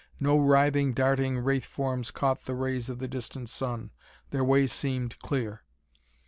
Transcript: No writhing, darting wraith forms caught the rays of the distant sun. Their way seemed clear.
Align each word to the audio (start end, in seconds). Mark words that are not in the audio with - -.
No 0.19 0.35
writhing, 0.35 0.93
darting 0.93 1.37
wraith 1.37 1.63
forms 1.63 2.09
caught 2.09 2.45
the 2.45 2.55
rays 2.55 2.89
of 2.89 2.97
the 2.97 3.07
distant 3.07 3.49
sun. 3.49 3.91
Their 4.31 4.43
way 4.43 4.65
seemed 4.65 5.19
clear. 5.19 5.61